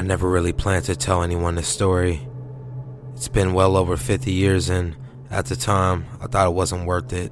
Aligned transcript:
I 0.00 0.02
never 0.02 0.30
really 0.30 0.54
planned 0.54 0.86
to 0.86 0.96
tell 0.96 1.22
anyone 1.22 1.56
this 1.56 1.68
story. 1.68 2.26
It's 3.12 3.28
been 3.28 3.52
well 3.52 3.76
over 3.76 3.98
50 3.98 4.32
years, 4.32 4.70
and 4.70 4.96
at 5.30 5.44
the 5.44 5.56
time, 5.56 6.06
I 6.22 6.26
thought 6.26 6.46
it 6.46 6.54
wasn't 6.54 6.86
worth 6.86 7.12
it. 7.12 7.30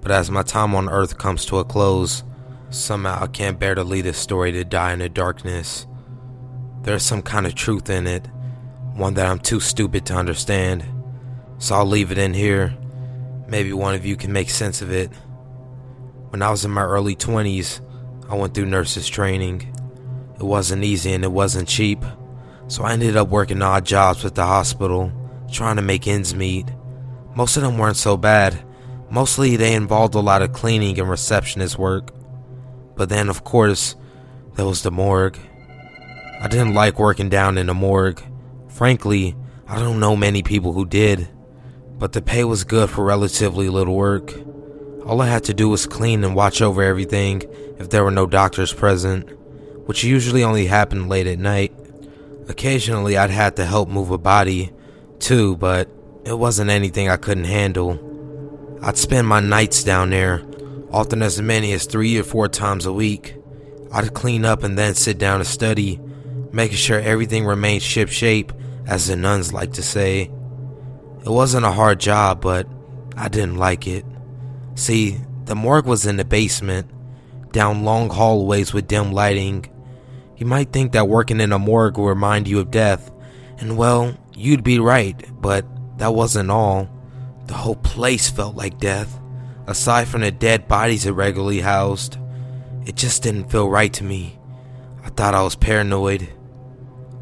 But 0.00 0.12
as 0.12 0.30
my 0.30 0.44
time 0.44 0.74
on 0.74 0.88
Earth 0.88 1.18
comes 1.18 1.44
to 1.44 1.58
a 1.58 1.64
close, 1.66 2.24
somehow 2.70 3.22
I 3.22 3.26
can't 3.26 3.58
bear 3.58 3.74
to 3.74 3.84
leave 3.84 4.04
this 4.04 4.16
story 4.16 4.50
to 4.52 4.64
die 4.64 4.94
in 4.94 5.00
the 5.00 5.10
darkness. 5.10 5.86
There's 6.84 7.02
some 7.02 7.20
kind 7.20 7.44
of 7.44 7.54
truth 7.54 7.90
in 7.90 8.06
it, 8.06 8.26
one 8.94 9.12
that 9.12 9.26
I'm 9.26 9.38
too 9.38 9.60
stupid 9.60 10.06
to 10.06 10.14
understand. 10.14 10.86
So 11.58 11.74
I'll 11.74 11.84
leave 11.84 12.10
it 12.10 12.16
in 12.16 12.32
here. 12.32 12.74
Maybe 13.46 13.74
one 13.74 13.94
of 13.94 14.06
you 14.06 14.16
can 14.16 14.32
make 14.32 14.48
sense 14.48 14.80
of 14.80 14.90
it. 14.90 15.10
When 16.30 16.40
I 16.40 16.50
was 16.50 16.64
in 16.64 16.70
my 16.70 16.84
early 16.84 17.14
20s, 17.14 17.82
I 18.30 18.36
went 18.36 18.54
through 18.54 18.64
nurses 18.64 19.06
training. 19.06 19.68
It 20.36 20.42
wasn't 20.42 20.84
easy 20.84 21.12
and 21.12 21.24
it 21.24 21.32
wasn't 21.32 21.68
cheap, 21.68 22.04
so 22.68 22.84
I 22.84 22.92
ended 22.92 23.16
up 23.16 23.28
working 23.28 23.62
odd 23.62 23.84
jobs 23.84 24.24
with 24.24 24.34
the 24.34 24.46
hospital, 24.46 25.12
trying 25.50 25.76
to 25.76 25.82
make 25.82 26.08
ends 26.08 26.34
meet. 26.34 26.66
Most 27.34 27.56
of 27.56 27.62
them 27.62 27.78
weren't 27.78 27.96
so 27.96 28.16
bad. 28.16 28.64
Mostly 29.10 29.56
they 29.56 29.74
involved 29.74 30.14
a 30.14 30.20
lot 30.20 30.42
of 30.42 30.52
cleaning 30.52 30.98
and 30.98 31.08
receptionist 31.08 31.78
work. 31.78 32.12
But 32.96 33.08
then, 33.08 33.28
of 33.28 33.44
course, 33.44 33.94
there 34.54 34.66
was 34.66 34.82
the 34.82 34.90
morgue. 34.90 35.38
I 36.40 36.48
didn't 36.48 36.74
like 36.74 36.98
working 36.98 37.28
down 37.28 37.58
in 37.58 37.66
the 37.66 37.74
morgue. 37.74 38.22
Frankly, 38.68 39.36
I 39.68 39.78
don't 39.78 40.00
know 40.00 40.16
many 40.16 40.42
people 40.42 40.72
who 40.72 40.86
did. 40.86 41.28
But 41.98 42.12
the 42.12 42.22
pay 42.22 42.44
was 42.44 42.64
good 42.64 42.90
for 42.90 43.04
relatively 43.04 43.68
little 43.68 43.94
work. 43.94 44.32
All 45.06 45.20
I 45.20 45.28
had 45.28 45.44
to 45.44 45.54
do 45.54 45.68
was 45.68 45.86
clean 45.86 46.24
and 46.24 46.34
watch 46.34 46.62
over 46.62 46.82
everything 46.82 47.42
if 47.78 47.90
there 47.90 48.04
were 48.04 48.10
no 48.10 48.26
doctors 48.26 48.72
present 48.72 49.28
which 49.92 50.04
usually 50.04 50.42
only 50.42 50.64
happened 50.64 51.10
late 51.10 51.26
at 51.26 51.38
night. 51.38 51.70
Occasionally, 52.48 53.18
I'd 53.18 53.28
have 53.28 53.56
to 53.56 53.66
help 53.66 53.90
move 53.90 54.10
a 54.10 54.16
body, 54.16 54.72
too, 55.18 55.54
but 55.58 55.86
it 56.24 56.32
wasn't 56.32 56.70
anything 56.70 57.10
I 57.10 57.18
couldn't 57.18 57.44
handle. 57.44 58.78
I'd 58.82 58.96
spend 58.96 59.28
my 59.28 59.40
nights 59.40 59.84
down 59.84 60.08
there, 60.08 60.42
often 60.90 61.20
as 61.20 61.42
many 61.42 61.74
as 61.74 61.84
three 61.84 62.18
or 62.18 62.22
four 62.22 62.48
times 62.48 62.86
a 62.86 62.92
week. 62.94 63.36
I'd 63.92 64.14
clean 64.14 64.46
up 64.46 64.62
and 64.62 64.78
then 64.78 64.94
sit 64.94 65.18
down 65.18 65.40
to 65.40 65.44
study, 65.44 66.00
making 66.52 66.78
sure 66.78 66.98
everything 66.98 67.44
remained 67.44 67.82
shipshape, 67.82 68.50
as 68.86 69.08
the 69.08 69.16
nuns 69.16 69.52
like 69.52 69.74
to 69.74 69.82
say. 69.82 70.30
It 71.22 71.28
wasn't 71.28 71.66
a 71.66 71.70
hard 71.70 72.00
job, 72.00 72.40
but 72.40 72.66
I 73.14 73.28
didn't 73.28 73.58
like 73.58 73.86
it. 73.86 74.06
See, 74.74 75.18
the 75.44 75.54
morgue 75.54 75.84
was 75.84 76.06
in 76.06 76.16
the 76.16 76.24
basement, 76.24 76.90
down 77.52 77.84
long 77.84 78.08
hallways 78.08 78.72
with 78.72 78.88
dim 78.88 79.12
lighting, 79.12 79.66
you 80.36 80.46
might 80.46 80.72
think 80.72 80.92
that 80.92 81.08
working 81.08 81.40
in 81.40 81.52
a 81.52 81.58
morgue 81.58 81.98
will 81.98 82.06
remind 82.06 82.48
you 82.48 82.58
of 82.58 82.70
death, 82.70 83.10
and 83.58 83.76
well, 83.76 84.16
you'd 84.34 84.64
be 84.64 84.78
right, 84.78 85.16
but 85.40 85.64
that 85.98 86.14
wasn't 86.14 86.50
all. 86.50 86.88
The 87.46 87.54
whole 87.54 87.76
place 87.76 88.30
felt 88.30 88.56
like 88.56 88.78
death, 88.78 89.20
aside 89.66 90.08
from 90.08 90.22
the 90.22 90.30
dead 90.30 90.68
bodies 90.68 91.06
it 91.06 91.12
regularly 91.12 91.60
housed. 91.60 92.18
It 92.86 92.96
just 92.96 93.22
didn't 93.22 93.50
feel 93.50 93.68
right 93.68 93.92
to 93.94 94.04
me. 94.04 94.38
I 95.04 95.10
thought 95.10 95.34
I 95.34 95.42
was 95.42 95.56
paranoid. 95.56 96.22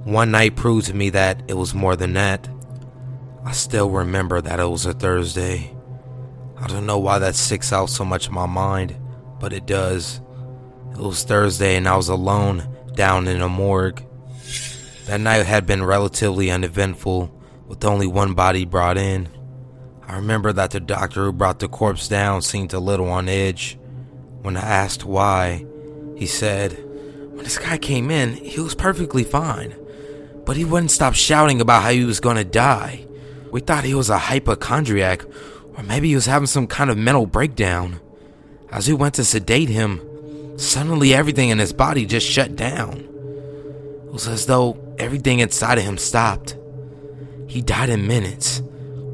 One 0.04 0.30
night 0.30 0.56
proved 0.56 0.86
to 0.86 0.94
me 0.94 1.10
that 1.10 1.42
it 1.48 1.54
was 1.54 1.74
more 1.74 1.96
than 1.96 2.14
that. 2.14 2.48
I 3.44 3.52
still 3.52 3.90
remember 3.90 4.40
that 4.40 4.60
it 4.60 4.66
was 4.66 4.86
a 4.86 4.92
Thursday. 4.92 5.74
I 6.58 6.66
don't 6.66 6.86
know 6.86 6.98
why 6.98 7.18
that 7.18 7.34
sticks 7.34 7.72
out 7.72 7.90
so 7.90 8.04
much 8.04 8.28
in 8.28 8.34
my 8.34 8.46
mind, 8.46 8.96
but 9.38 9.52
it 9.52 9.66
does. 9.66 10.20
It 10.92 10.98
was 10.98 11.24
Thursday 11.24 11.76
and 11.76 11.88
I 11.88 11.96
was 11.96 12.08
alone 12.08 12.68
down 12.94 13.26
in 13.28 13.40
a 13.40 13.48
morgue. 13.48 14.04
That 15.06 15.20
night 15.20 15.46
had 15.46 15.66
been 15.66 15.84
relatively 15.84 16.50
uneventful, 16.50 17.34
with 17.66 17.84
only 17.84 18.06
one 18.06 18.34
body 18.34 18.64
brought 18.64 18.96
in. 18.96 19.28
I 20.06 20.16
remember 20.16 20.52
that 20.52 20.72
the 20.72 20.80
doctor 20.80 21.24
who 21.24 21.32
brought 21.32 21.60
the 21.60 21.68
corpse 21.68 22.08
down 22.08 22.42
seemed 22.42 22.72
a 22.72 22.80
little 22.80 23.08
on 23.08 23.28
edge. 23.28 23.78
When 24.42 24.56
I 24.56 24.60
asked 24.60 25.04
why, 25.04 25.64
he 26.16 26.26
said, 26.26 26.72
When 27.32 27.44
this 27.44 27.58
guy 27.58 27.78
came 27.78 28.10
in, 28.10 28.34
he 28.34 28.60
was 28.60 28.74
perfectly 28.74 29.22
fine, 29.22 29.74
but 30.44 30.56
he 30.56 30.64
wouldn't 30.64 30.90
stop 30.90 31.14
shouting 31.14 31.60
about 31.60 31.82
how 31.82 31.90
he 31.90 32.04
was 32.04 32.20
gonna 32.20 32.44
die. 32.44 33.06
We 33.52 33.60
thought 33.60 33.84
he 33.84 33.94
was 33.94 34.10
a 34.10 34.18
hypochondriac, 34.18 35.24
or 35.76 35.82
maybe 35.84 36.08
he 36.08 36.14
was 36.14 36.26
having 36.26 36.46
some 36.46 36.66
kind 36.66 36.90
of 36.90 36.98
mental 36.98 37.26
breakdown. 37.26 38.00
As 38.70 38.88
we 38.88 38.94
went 38.94 39.14
to 39.14 39.24
sedate 39.24 39.68
him, 39.68 40.00
Suddenly, 40.60 41.14
everything 41.14 41.48
in 41.48 41.58
his 41.58 41.72
body 41.72 42.04
just 42.04 42.26
shut 42.26 42.54
down. 42.54 42.98
It 44.04 44.12
was 44.12 44.28
as 44.28 44.44
though 44.44 44.76
everything 44.98 45.40
inside 45.40 45.78
of 45.78 45.84
him 45.84 45.96
stopped. 45.96 46.54
He 47.46 47.62
died 47.62 47.88
in 47.88 48.06
minutes. 48.06 48.60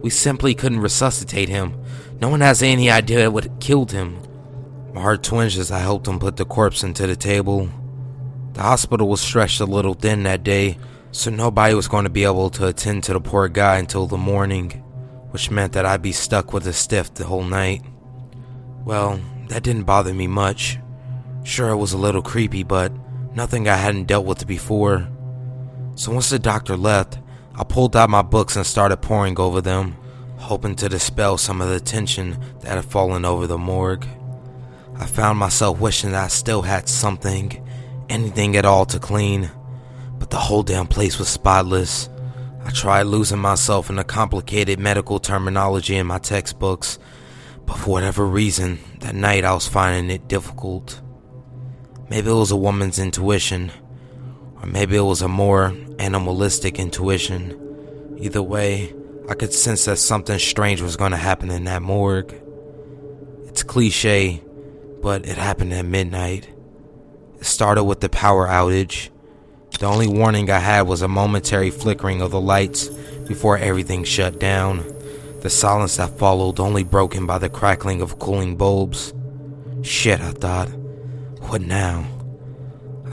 We 0.02 0.10
simply 0.10 0.56
couldn't 0.56 0.80
resuscitate 0.80 1.48
him. 1.48 1.80
No 2.20 2.28
one 2.28 2.40
has 2.40 2.62
any 2.64 2.90
idea 2.90 3.30
what 3.30 3.60
killed 3.60 3.92
him. 3.92 4.18
My 4.92 5.00
heart 5.00 5.22
twinged 5.22 5.56
as 5.56 5.70
I 5.70 5.78
helped 5.78 6.08
him 6.08 6.18
put 6.18 6.36
the 6.36 6.44
corpse 6.44 6.82
into 6.82 7.06
the 7.06 7.14
table. 7.14 7.70
The 8.54 8.62
hospital 8.62 9.08
was 9.08 9.20
stretched 9.20 9.60
a 9.60 9.66
little 9.66 9.94
thin 9.94 10.24
that 10.24 10.42
day, 10.42 10.78
so 11.12 11.30
nobody 11.30 11.74
was 11.74 11.86
going 11.86 12.04
to 12.04 12.10
be 12.10 12.24
able 12.24 12.50
to 12.50 12.66
attend 12.66 13.04
to 13.04 13.12
the 13.12 13.20
poor 13.20 13.46
guy 13.46 13.78
until 13.78 14.08
the 14.08 14.16
morning, 14.16 14.72
which 15.30 15.52
meant 15.52 15.74
that 15.74 15.86
I'd 15.86 16.02
be 16.02 16.10
stuck 16.10 16.52
with 16.52 16.66
a 16.66 16.72
stiff 16.72 17.14
the 17.14 17.24
whole 17.24 17.44
night. 17.44 17.84
Well, 18.84 19.20
that 19.46 19.62
didn't 19.62 19.84
bother 19.84 20.12
me 20.12 20.26
much. 20.26 20.80
Sure, 21.46 21.70
it 21.70 21.76
was 21.76 21.92
a 21.92 21.96
little 21.96 22.22
creepy, 22.22 22.64
but 22.64 22.90
nothing 23.32 23.68
I 23.68 23.76
hadn't 23.76 24.08
dealt 24.08 24.26
with 24.26 24.48
before. 24.48 25.06
So 25.94 26.10
once 26.10 26.28
the 26.28 26.40
doctor 26.40 26.76
left, 26.76 27.20
I 27.54 27.62
pulled 27.62 27.94
out 27.94 28.10
my 28.10 28.22
books 28.22 28.56
and 28.56 28.66
started 28.66 28.96
poring 28.96 29.38
over 29.38 29.60
them, 29.60 29.96
hoping 30.38 30.74
to 30.74 30.88
dispel 30.88 31.38
some 31.38 31.60
of 31.60 31.68
the 31.68 31.78
tension 31.78 32.36
that 32.62 32.74
had 32.74 32.84
fallen 32.84 33.24
over 33.24 33.46
the 33.46 33.58
morgue. 33.58 34.08
I 34.96 35.06
found 35.06 35.38
myself 35.38 35.78
wishing 35.78 36.10
that 36.10 36.24
I 36.24 36.28
still 36.28 36.62
had 36.62 36.88
something, 36.88 37.64
anything 38.08 38.56
at 38.56 38.64
all 38.64 38.84
to 38.86 38.98
clean, 38.98 39.48
but 40.18 40.30
the 40.30 40.38
whole 40.38 40.64
damn 40.64 40.88
place 40.88 41.16
was 41.16 41.28
spotless. 41.28 42.08
I 42.64 42.70
tried 42.70 43.02
losing 43.02 43.38
myself 43.38 43.88
in 43.88 43.94
the 43.94 44.04
complicated 44.04 44.80
medical 44.80 45.20
terminology 45.20 45.94
in 45.94 46.08
my 46.08 46.18
textbooks, 46.18 46.98
but 47.66 47.76
for 47.76 47.90
whatever 47.90 48.26
reason, 48.26 48.80
that 48.98 49.14
night 49.14 49.44
I 49.44 49.54
was 49.54 49.68
finding 49.68 50.10
it 50.10 50.26
difficult. 50.26 51.02
Maybe 52.08 52.30
it 52.30 52.34
was 52.34 52.52
a 52.52 52.56
woman's 52.56 53.00
intuition, 53.00 53.72
or 54.60 54.66
maybe 54.66 54.96
it 54.96 55.02
was 55.02 55.22
a 55.22 55.28
more 55.28 55.74
animalistic 55.98 56.78
intuition. 56.78 58.16
Either 58.20 58.42
way, 58.42 58.94
I 59.28 59.34
could 59.34 59.52
sense 59.52 59.86
that 59.86 59.96
something 59.96 60.38
strange 60.38 60.80
was 60.80 60.96
going 60.96 61.10
to 61.10 61.16
happen 61.16 61.50
in 61.50 61.64
that 61.64 61.82
morgue. 61.82 62.32
It's 63.46 63.64
cliche, 63.64 64.40
but 65.02 65.26
it 65.26 65.36
happened 65.36 65.72
at 65.72 65.84
midnight. 65.84 66.48
It 67.40 67.44
started 67.44 67.82
with 67.82 68.00
the 68.00 68.08
power 68.08 68.46
outage. 68.46 69.10
The 69.80 69.86
only 69.86 70.06
warning 70.06 70.48
I 70.48 70.60
had 70.60 70.82
was 70.82 71.02
a 71.02 71.08
momentary 71.08 71.70
flickering 71.70 72.22
of 72.22 72.30
the 72.30 72.40
lights 72.40 72.88
before 73.26 73.58
everything 73.58 74.04
shut 74.04 74.38
down. 74.38 74.84
The 75.40 75.50
silence 75.50 75.96
that 75.96 76.18
followed 76.18 76.60
only 76.60 76.84
broken 76.84 77.26
by 77.26 77.38
the 77.38 77.48
crackling 77.48 78.00
of 78.00 78.20
cooling 78.20 78.56
bulbs. 78.56 79.12
Shit, 79.82 80.20
I 80.20 80.30
thought. 80.30 80.70
What 81.48 81.62
now? 81.62 82.04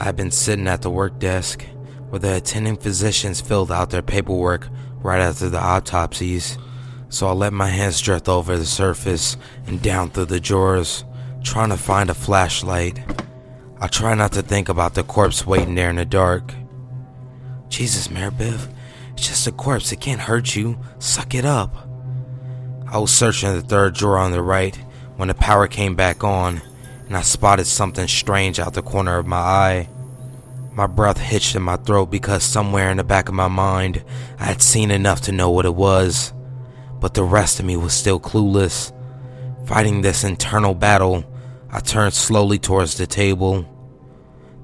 I've 0.00 0.16
been 0.16 0.32
sitting 0.32 0.66
at 0.66 0.82
the 0.82 0.90
work 0.90 1.20
desk 1.20 1.64
where 2.10 2.18
the 2.18 2.36
attending 2.36 2.76
physicians 2.76 3.40
filled 3.40 3.70
out 3.70 3.90
their 3.90 4.02
paperwork 4.02 4.68
right 4.96 5.20
after 5.20 5.48
the 5.48 5.62
autopsies. 5.62 6.58
So 7.10 7.28
I 7.28 7.32
let 7.32 7.52
my 7.52 7.68
hands 7.68 8.00
drift 8.00 8.28
over 8.28 8.58
the 8.58 8.66
surface 8.66 9.36
and 9.68 9.80
down 9.80 10.10
through 10.10 10.24
the 10.26 10.40
drawers, 10.40 11.04
trying 11.44 11.68
to 11.68 11.76
find 11.76 12.10
a 12.10 12.14
flashlight. 12.14 12.98
I 13.80 13.86
try 13.86 14.14
not 14.14 14.32
to 14.32 14.42
think 14.42 14.68
about 14.68 14.94
the 14.94 15.04
corpse 15.04 15.46
waiting 15.46 15.76
there 15.76 15.90
in 15.90 15.96
the 15.96 16.04
dark. 16.04 16.52
Jesus, 17.68 18.08
Maribeth, 18.08 18.68
it's 19.12 19.28
just 19.28 19.46
a 19.46 19.52
corpse. 19.52 19.92
It 19.92 20.00
can't 20.00 20.20
hurt 20.20 20.56
you. 20.56 20.76
Suck 20.98 21.36
it 21.36 21.44
up. 21.44 21.88
I 22.88 22.98
was 22.98 23.12
searching 23.12 23.52
the 23.52 23.62
third 23.62 23.94
drawer 23.94 24.18
on 24.18 24.32
the 24.32 24.42
right 24.42 24.76
when 25.16 25.28
the 25.28 25.34
power 25.34 25.68
came 25.68 25.94
back 25.94 26.24
on, 26.24 26.60
and 27.06 27.16
I 27.16 27.22
spotted 27.22 27.66
something 27.66 28.08
strange 28.08 28.58
out 28.58 28.74
the 28.74 28.82
corner 28.82 29.18
of 29.18 29.26
my 29.26 29.36
eye. 29.36 29.88
My 30.72 30.86
breath 30.86 31.18
hitched 31.18 31.54
in 31.54 31.62
my 31.62 31.76
throat 31.76 32.06
because 32.06 32.42
somewhere 32.42 32.90
in 32.90 32.96
the 32.96 33.04
back 33.04 33.28
of 33.28 33.34
my 33.34 33.48
mind 33.48 34.04
I 34.38 34.44
had 34.44 34.62
seen 34.62 34.90
enough 34.90 35.20
to 35.22 35.32
know 35.32 35.50
what 35.50 35.66
it 35.66 35.74
was, 35.74 36.32
but 37.00 37.14
the 37.14 37.24
rest 37.24 37.60
of 37.60 37.66
me 37.66 37.76
was 37.76 37.92
still 37.92 38.18
clueless. 38.18 38.92
Fighting 39.66 40.00
this 40.00 40.24
internal 40.24 40.74
battle, 40.74 41.24
I 41.70 41.80
turned 41.80 42.14
slowly 42.14 42.58
towards 42.58 42.96
the 42.96 43.06
table. 43.06 43.66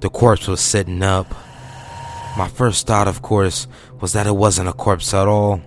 The 0.01 0.11
corpse 0.11 0.49
was 0.49 0.61
sitting 0.61 1.03
up. 1.03 1.31
My 2.37 2.49
first 2.49 2.87
thought, 2.87 3.09
of 3.09 3.23
course, 3.23 3.67
was 4.01 4.13
that 4.15 4.27
it 4.27 4.37
wasn't 4.37 4.69
a 4.69 4.73
corpse 4.73 5.13
at 5.15 5.29
all. 5.29 5.61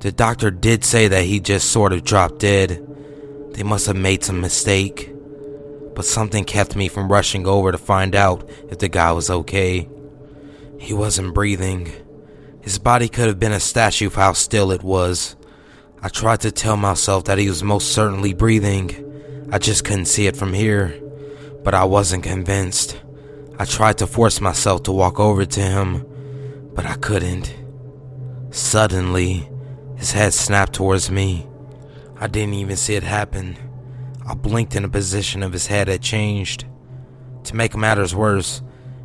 The 0.00 0.12
doctor 0.12 0.50
did 0.50 0.84
say 0.84 1.08
that 1.08 1.24
he 1.24 1.40
just 1.40 1.70
sort 1.70 1.92
of 1.92 2.04
dropped 2.04 2.38
dead. 2.38 2.86
They 3.52 3.64
must 3.64 3.86
have 3.86 3.96
made 3.96 4.22
some 4.22 4.40
mistake 4.40 5.12
but 5.98 6.06
something 6.06 6.44
kept 6.44 6.76
me 6.76 6.86
from 6.86 7.10
rushing 7.10 7.44
over 7.44 7.72
to 7.72 7.76
find 7.76 8.14
out 8.14 8.48
if 8.68 8.78
the 8.78 8.88
guy 8.88 9.10
was 9.10 9.28
okay. 9.28 9.88
He 10.78 10.94
wasn't 10.94 11.34
breathing. 11.34 11.90
His 12.60 12.78
body 12.78 13.08
could 13.08 13.26
have 13.26 13.40
been 13.40 13.50
a 13.50 13.58
statue 13.58 14.06
of 14.06 14.14
how 14.14 14.34
still 14.34 14.70
it 14.70 14.84
was. 14.84 15.34
I 16.00 16.08
tried 16.08 16.42
to 16.42 16.52
tell 16.52 16.76
myself 16.76 17.24
that 17.24 17.38
he 17.38 17.48
was 17.48 17.64
most 17.64 17.90
certainly 17.90 18.32
breathing. 18.32 19.48
I 19.50 19.58
just 19.58 19.84
couldn't 19.84 20.04
see 20.04 20.28
it 20.28 20.36
from 20.36 20.52
here. 20.52 21.02
But 21.64 21.74
I 21.74 21.82
wasn't 21.82 22.22
convinced. 22.22 22.96
I 23.58 23.64
tried 23.64 23.98
to 23.98 24.06
force 24.06 24.40
myself 24.40 24.84
to 24.84 24.92
walk 24.92 25.18
over 25.18 25.44
to 25.44 25.60
him, 25.60 26.06
but 26.74 26.86
I 26.86 26.94
couldn't. 26.94 27.52
Suddenly, 28.52 29.50
his 29.96 30.12
head 30.12 30.32
snapped 30.32 30.74
towards 30.74 31.10
me. 31.10 31.48
I 32.20 32.28
didn't 32.28 32.54
even 32.54 32.76
see 32.76 32.94
it 32.94 33.02
happen. 33.02 33.67
I 34.28 34.34
blinked 34.34 34.74
and 34.74 34.84
the 34.84 34.90
position 34.90 35.42
of 35.42 35.54
his 35.54 35.68
head 35.68 35.88
had 35.88 36.02
changed. 36.02 36.66
To 37.44 37.56
make 37.56 37.74
matters 37.74 38.14
worse, 38.14 38.60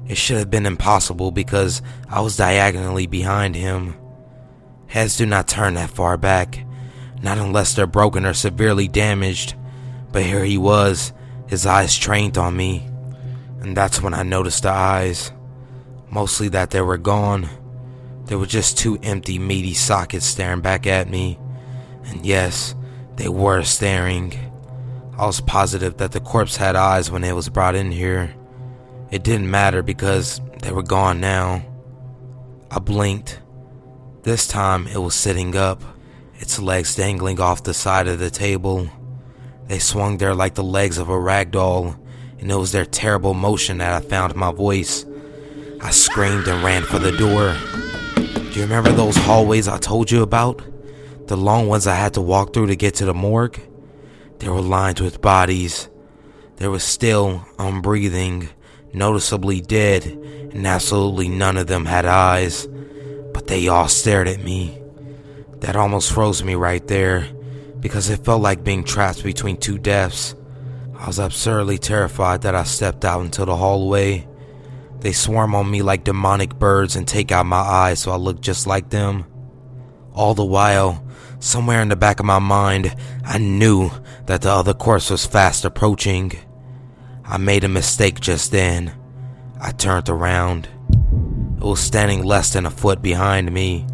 it 0.05 0.17
should 0.17 0.37
have 0.37 0.51
been 0.51 0.65
impossible 0.65 1.31
because 1.31 1.81
I 2.09 2.19
was 2.19 2.35
diagonally 2.35 3.07
behind 3.07 3.55
him. 3.55 3.95
Heads 4.87 5.15
do 5.15 5.25
not 5.25 5.47
turn 5.47 5.75
that 5.75 5.91
far 5.91 6.17
back, 6.17 6.65
not 7.21 7.37
unless 7.37 7.73
they're 7.73 7.87
broken 7.87 8.25
or 8.25 8.33
severely 8.33 8.89
damaged. 8.89 9.55
But 10.11 10.23
here 10.23 10.43
he 10.43 10.57
was, 10.57 11.13
his 11.47 11.65
eyes 11.65 11.97
trained 11.97 12.37
on 12.37 12.57
me. 12.57 12.85
And 13.61 13.77
that's 13.77 14.01
when 14.01 14.13
I 14.13 14.23
noticed 14.23 14.63
the 14.63 14.71
eyes. 14.71 15.31
Mostly 16.09 16.49
that 16.49 16.71
they 16.71 16.81
were 16.81 16.97
gone. 16.97 17.47
They 18.25 18.35
were 18.35 18.45
just 18.45 18.77
two 18.77 18.99
empty, 19.01 19.39
meaty 19.39 19.73
sockets 19.73 20.25
staring 20.25 20.59
back 20.59 20.85
at 20.85 21.09
me. 21.09 21.39
And 22.07 22.25
yes, 22.25 22.75
they 23.15 23.29
were 23.29 23.63
staring. 23.63 24.33
I 25.15 25.27
was 25.27 25.41
positive 25.41 25.97
that 25.97 26.11
the 26.11 26.19
corpse 26.19 26.57
had 26.57 26.75
eyes 26.75 27.11
when 27.11 27.23
it 27.23 27.33
was 27.33 27.47
brought 27.47 27.75
in 27.75 27.91
here. 27.91 28.33
It 29.11 29.23
didn't 29.23 29.49
matter 29.49 29.83
because 29.83 30.41
they 30.61 30.71
were 30.71 30.81
gone 30.81 31.19
now. 31.19 31.63
I 32.71 32.79
blinked. 32.79 33.39
This 34.23 34.47
time 34.47 34.87
it 34.87 34.97
was 34.97 35.13
sitting 35.13 35.55
up, 35.55 35.83
its 36.35 36.59
legs 36.59 36.95
dangling 36.95 37.39
off 37.39 37.63
the 37.63 37.75
side 37.75 38.07
of 38.07 38.17
the 38.17 38.31
table. 38.31 38.89
They 39.67 39.77
swung 39.77 40.17
there 40.17 40.33
like 40.33 40.55
the 40.55 40.63
legs 40.63 40.97
of 40.97 41.09
a 41.09 41.19
rag 41.19 41.51
doll, 41.51 41.95
and 42.39 42.51
it 42.51 42.55
was 42.55 42.71
their 42.71 42.85
terrible 42.85 43.35
motion 43.35 43.77
that 43.77 43.93
I 43.93 44.05
found 44.05 44.35
my 44.35 44.51
voice. 44.51 45.05
I 45.79 45.91
screamed 45.91 46.47
and 46.47 46.63
ran 46.63 46.83
for 46.83 46.97
the 46.97 47.11
door. 47.11 47.55
Do 48.15 48.59
you 48.59 48.63
remember 48.63 48.91
those 48.91 49.15
hallways 49.15 49.67
I 49.67 49.77
told 49.77 50.09
you 50.09 50.23
about? 50.23 50.63
The 51.27 51.37
long 51.37 51.67
ones 51.67 51.85
I 51.85 51.95
had 51.95 52.15
to 52.15 52.21
walk 52.21 52.53
through 52.53 52.67
to 52.67 52.75
get 52.75 52.95
to 52.95 53.05
the 53.05 53.13
morgue? 53.13 53.61
They 54.39 54.49
were 54.49 54.61
lined 54.61 54.99
with 54.99 55.21
bodies. 55.21 55.89
They 56.57 56.67
were 56.67 56.79
still 56.79 57.45
um, 57.57 57.81
unbreathing, 57.81 58.49
noticeably 58.93 59.61
dead, 59.61 60.05
and 60.05 60.67
absolutely 60.67 61.29
none 61.29 61.57
of 61.57 61.67
them 61.67 61.85
had 61.85 62.05
eyes. 62.05 62.67
But 63.33 63.47
they 63.47 63.67
all 63.67 63.87
stared 63.87 64.27
at 64.27 64.43
me. 64.43 64.79
That 65.61 65.75
almost 65.75 66.11
froze 66.11 66.43
me 66.43 66.55
right 66.55 66.85
there, 66.87 67.27
because 67.79 68.09
it 68.09 68.25
felt 68.25 68.41
like 68.41 68.63
being 68.63 68.83
trapped 68.83 69.23
between 69.23 69.57
two 69.57 69.77
deaths. 69.77 70.35
I 70.97 71.07
was 71.07 71.19
absurdly 71.19 71.77
terrified 71.77 72.43
that 72.43 72.55
I 72.55 72.63
stepped 72.63 73.03
out 73.03 73.21
into 73.21 73.45
the 73.45 73.55
hallway. 73.55 74.27
They 74.99 75.11
swarm 75.11 75.53
on 75.53 75.69
me 75.69 75.81
like 75.81 76.05
demonic 76.05 76.57
birds 76.57 76.95
and 76.95 77.05
take 77.05 77.31
out 77.31 77.45
my 77.45 77.57
eyes 77.57 77.99
so 77.99 78.11
I 78.11 78.15
look 78.15 78.39
just 78.39 78.67
like 78.67 78.89
them. 78.89 79.25
All 80.13 80.33
the 80.33 80.45
while, 80.45 81.03
Somewhere 81.43 81.81
in 81.81 81.89
the 81.89 81.97
back 81.97 82.21
of 82.21 82.25
my 82.25 82.39
mind, 82.39 82.95
I 83.25 83.37
knew 83.37 83.91
that 84.27 84.43
the 84.43 84.49
other 84.49 84.73
course 84.73 85.09
was 85.09 85.25
fast 85.25 85.65
approaching. 85.65 86.31
I 87.25 87.37
made 87.37 87.65
a 87.65 87.67
mistake 87.67 88.21
just 88.21 88.53
then. 88.53 88.93
I 89.59 89.71
turned 89.73 90.07
around. 90.07 90.69
It 91.57 91.63
was 91.65 91.81
standing 91.81 92.23
less 92.23 92.53
than 92.53 92.65
a 92.65 92.71
foot 92.71 93.01
behind 93.01 93.51
me, 93.51 93.85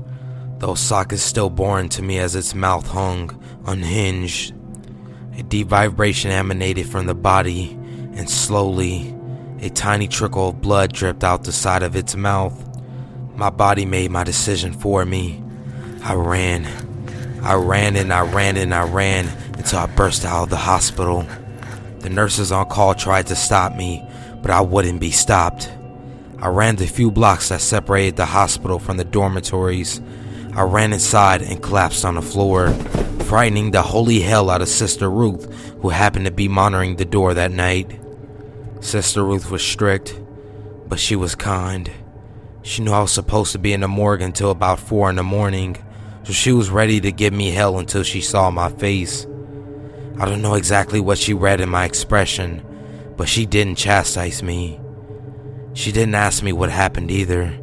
those 0.59 0.79
sockets 0.79 1.23
still 1.23 1.49
boring 1.49 1.89
to 1.89 2.03
me 2.03 2.19
as 2.19 2.35
its 2.35 2.53
mouth 2.53 2.87
hung, 2.87 3.43
unhinged. 3.65 4.53
A 5.35 5.41
deep 5.41 5.69
vibration 5.69 6.29
emanated 6.29 6.87
from 6.87 7.07
the 7.07 7.15
body, 7.15 7.71
and 8.13 8.29
slowly, 8.29 9.15
a 9.59 9.71
tiny 9.71 10.07
trickle 10.07 10.49
of 10.49 10.61
blood 10.61 10.93
dripped 10.93 11.23
out 11.23 11.45
the 11.45 11.51
side 11.51 11.81
of 11.81 11.95
its 11.95 12.15
mouth. 12.15 12.63
My 13.35 13.49
body 13.49 13.87
made 13.87 14.11
my 14.11 14.23
decision 14.23 14.71
for 14.71 15.03
me. 15.03 15.43
I 16.03 16.13
ran. 16.13 16.65
I 17.43 17.55
ran 17.55 17.95
and 17.95 18.11
I 18.11 18.21
ran 18.21 18.57
and 18.57 18.73
I 18.73 18.83
ran 18.83 19.27
until 19.57 19.79
I 19.79 19.85
burst 19.87 20.25
out 20.25 20.43
of 20.43 20.49
the 20.49 20.57
hospital. 20.57 21.25
The 21.99 22.09
nurses 22.09 22.51
on 22.51 22.67
call 22.67 22.95
tried 22.95 23.27
to 23.27 23.35
stop 23.35 23.75
me, 23.75 24.05
but 24.41 24.51
I 24.51 24.61
wouldn't 24.61 25.01
be 25.01 25.11
stopped. 25.11 25.71
I 26.41 26.47
ran 26.47 26.77
the 26.77 26.87
few 26.87 27.11
blocks 27.11 27.49
that 27.49 27.61
separated 27.61 28.15
the 28.15 28.25
hospital 28.25 28.79
from 28.79 28.97
the 28.97 29.03
dormitories. 29.03 30.01
I 30.55 30.61
ran 30.63 30.93
inside 30.93 31.41
and 31.41 31.61
collapsed 31.61 32.05
on 32.05 32.15
the 32.15 32.21
floor, 32.21 32.71
frightening 33.25 33.71
the 33.71 33.81
holy 33.81 34.21
hell 34.21 34.49
out 34.49 34.61
of 34.61 34.69
Sister 34.69 35.09
Ruth, 35.09 35.53
who 35.81 35.89
happened 35.89 36.25
to 36.25 36.31
be 36.31 36.47
monitoring 36.47 36.95
the 36.95 37.05
door 37.05 37.33
that 37.33 37.51
night. 37.51 37.99
Sister 38.79 39.23
Ruth 39.23 39.51
was 39.51 39.61
strict, 39.61 40.17
but 40.87 40.99
she 40.99 41.17
was 41.17 41.35
kind. 41.35 41.91
She 42.61 42.81
knew 42.81 42.91
I 42.91 43.01
was 43.01 43.11
supposed 43.11 43.51
to 43.51 43.59
be 43.59 43.73
in 43.73 43.81
the 43.81 43.87
morgue 43.87 44.21
until 44.21 44.49
about 44.49 44.79
4 44.79 45.09
in 45.09 45.17
the 45.17 45.23
morning 45.23 45.77
so 46.23 46.33
she 46.33 46.51
was 46.51 46.69
ready 46.69 46.99
to 47.01 47.11
give 47.11 47.33
me 47.33 47.51
hell 47.51 47.79
until 47.79 48.03
she 48.03 48.21
saw 48.21 48.51
my 48.51 48.69
face. 48.69 49.25
I 50.19 50.25
don't 50.25 50.41
know 50.41 50.55
exactly 50.55 50.99
what 50.99 51.17
she 51.17 51.33
read 51.33 51.61
in 51.61 51.69
my 51.69 51.85
expression, 51.85 52.65
but 53.15 53.29
she 53.29 53.45
didn't 53.45 53.77
chastise 53.77 54.43
me. 54.43 54.79
She 55.73 55.91
didn't 55.91 56.15
ask 56.15 56.43
me 56.43 56.51
what 56.51 56.69
happened 56.69 57.09
either. 57.09 57.57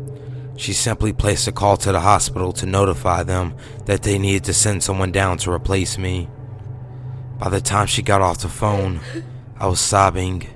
She 0.57 0.73
simply 0.73 1.13
placed 1.13 1.47
a 1.49 1.53
call 1.53 1.77
to 1.79 1.93
the 1.93 2.01
hospital 2.01 2.53
to 2.55 2.67
notify 2.67 3.23
them 3.23 3.55
that 3.85 4.03
they 4.03 4.19
needed 4.19 4.45
to 4.45 4.55
send 4.55 4.83
someone 4.83 5.13
down 5.13 5.37
to 5.39 5.53
replace 5.53 5.99
me. 5.99 6.29
By 7.39 7.51
the 7.51 7.61
time 7.61 7.87
she 7.87 8.03
got 8.03 8.23
off 8.23 8.39
the 8.39 8.49
phone, 8.49 9.01
I 9.59 9.67
was 9.67 9.81
sobbing, 9.81 10.47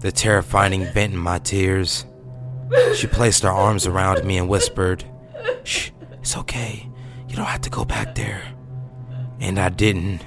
the 0.00 0.12
terrifying 0.12 0.84
vent 0.92 1.14
in 1.14 1.18
my 1.18 1.38
tears. 1.38 2.04
She 2.94 3.06
placed 3.06 3.42
her 3.42 3.50
arms 3.50 3.86
around 3.86 4.24
me 4.24 4.36
and 4.36 4.48
whispered, 4.48 5.04
Shh, 5.64 5.90
it's 6.20 6.36
okay. 6.36 6.87
You 7.28 7.36
don't 7.36 7.46
have 7.46 7.60
to 7.62 7.70
go 7.70 7.84
back 7.84 8.14
there. 8.14 8.42
And 9.40 9.58
I 9.58 9.68
didn't. 9.68 10.24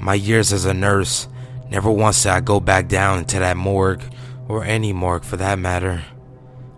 My 0.00 0.14
years 0.14 0.52
as 0.52 0.64
a 0.64 0.74
nurse, 0.74 1.26
never 1.70 1.90
once 1.90 2.22
did 2.22 2.32
I 2.32 2.40
go 2.40 2.60
back 2.60 2.88
down 2.88 3.18
into 3.18 3.38
that 3.38 3.56
morgue, 3.56 4.02
or 4.46 4.64
any 4.64 4.92
morgue 4.92 5.24
for 5.24 5.36
that 5.38 5.58
matter. 5.58 6.04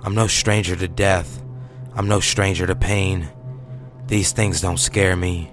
I'm 0.03 0.15
no 0.15 0.27
stranger 0.27 0.77
to 0.77 0.89
death. 0.89 1.43
I'm 1.95 2.09
no 2.09 2.21
stranger 2.21 2.67
to 2.67 2.75
pain. 2.75 3.29
These 4.07 4.33
things 4.33 4.61
don't 4.61 4.79
scare 4.79 5.17
me. 5.17 5.53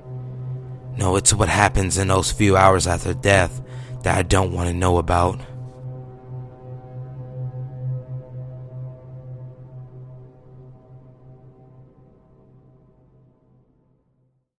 No, 0.95 1.15
it's 1.15 1.33
what 1.33 1.49
happens 1.49 1.97
in 1.97 2.07
those 2.07 2.31
few 2.31 2.55
hours 2.55 2.87
after 2.87 3.13
death 3.13 3.61
that 4.03 4.17
I 4.17 4.23
don't 4.23 4.53
want 4.53 4.69
to 4.69 4.73
know 4.73 4.97
about. 4.97 5.39